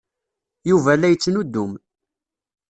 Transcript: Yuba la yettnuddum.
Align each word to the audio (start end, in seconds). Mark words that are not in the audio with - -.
Yuba 0.69 0.91
la 0.99 1.07
yettnuddum. 1.11 1.71